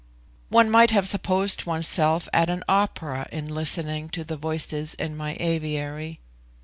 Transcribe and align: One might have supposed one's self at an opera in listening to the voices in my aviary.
One 0.49 0.71
might 0.71 0.89
have 0.89 1.07
supposed 1.07 1.67
one's 1.67 1.87
self 1.87 2.27
at 2.33 2.49
an 2.49 2.63
opera 2.67 3.29
in 3.31 3.47
listening 3.49 4.09
to 4.09 4.23
the 4.23 4.35
voices 4.35 4.95
in 4.95 5.15
my 5.15 5.37
aviary. 5.39 6.19